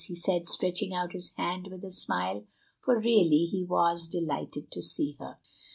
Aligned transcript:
he 0.07 0.15
said, 0.15 0.47
stretching 0.49 0.95
out 0.95 1.11
his 1.13 1.29
hand 1.37 1.67
with 1.67 1.83
a 1.83 1.91
smile, 1.91 2.43
for 2.79 2.99
really 2.99 3.45
he 3.45 3.63
was 3.63 4.07
delighted 4.09 4.71
to 4.71 4.81
see 4.81 5.15
her. 5.19 5.37